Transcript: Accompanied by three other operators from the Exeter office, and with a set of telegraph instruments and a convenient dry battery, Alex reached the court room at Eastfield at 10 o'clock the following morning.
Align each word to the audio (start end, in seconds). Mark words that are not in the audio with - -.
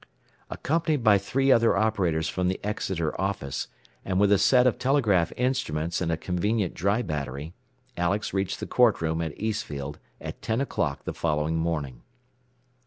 Accompanied 0.49 1.03
by 1.03 1.19
three 1.19 1.51
other 1.51 1.77
operators 1.77 2.27
from 2.27 2.47
the 2.47 2.59
Exeter 2.65 3.13
office, 3.21 3.67
and 4.03 4.19
with 4.19 4.31
a 4.31 4.39
set 4.39 4.65
of 4.65 4.79
telegraph 4.79 5.31
instruments 5.37 6.01
and 6.01 6.11
a 6.11 6.17
convenient 6.17 6.73
dry 6.73 7.03
battery, 7.03 7.53
Alex 7.95 8.33
reached 8.33 8.59
the 8.59 8.65
court 8.65 8.99
room 8.99 9.21
at 9.21 9.39
Eastfield 9.39 9.99
at 10.19 10.41
10 10.41 10.59
o'clock 10.59 11.03
the 11.03 11.13
following 11.13 11.57
morning. 11.59 12.01